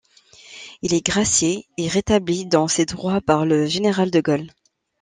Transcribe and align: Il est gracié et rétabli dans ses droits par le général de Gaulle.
Il 0.81 0.95
est 0.95 1.05
gracié 1.05 1.67
et 1.77 1.87
rétabli 1.87 2.47
dans 2.47 2.67
ses 2.67 2.85
droits 2.87 3.21
par 3.21 3.45
le 3.45 3.67
général 3.67 4.09
de 4.09 4.19
Gaulle. 4.19 4.49